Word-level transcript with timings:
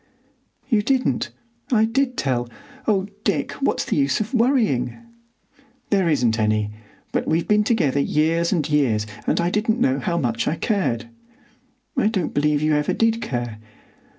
"You 0.67 0.81
didn't. 0.81 1.29
I 1.71 1.85
did 1.85 2.17
tell. 2.17 2.49
Oh, 2.87 3.05
Dick, 3.23 3.51
what's 3.61 3.85
the 3.85 3.95
use 3.95 4.19
of 4.19 4.33
worrying?" 4.33 4.97
"There 5.91 6.09
isn't 6.09 6.39
any; 6.39 6.73
but 7.11 7.27
we've 7.27 7.47
been 7.47 7.63
together 7.63 7.99
years 7.99 8.51
and 8.51 8.67
years, 8.67 9.05
and 9.27 9.39
I 9.39 9.51
didn't 9.51 9.79
know 9.79 9.99
how 9.99 10.17
much 10.17 10.47
I 10.47 10.55
cared." 10.55 11.07
"I 11.95 12.07
don't 12.07 12.33
believe 12.33 12.63
you 12.63 12.73
ever 12.75 12.93
did 12.93 13.21
care." 13.21 13.59